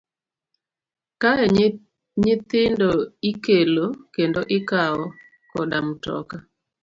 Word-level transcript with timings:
Kae 1.21 1.45
nyithindo 2.23 2.89
ikelo 3.31 3.85
kendo 4.15 4.41
ikawo 4.57 5.03
koda 5.51 5.77
matoka. 5.87 6.35